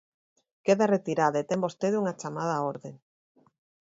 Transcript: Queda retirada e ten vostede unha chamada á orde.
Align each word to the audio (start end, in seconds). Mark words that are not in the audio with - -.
Queda 0.65 0.91
retirada 0.95 1.37
e 1.39 1.47
ten 1.49 1.63
vostede 1.65 1.99
unha 2.01 2.17
chamada 2.21 2.57
á 2.57 2.59
orde. 2.73 2.91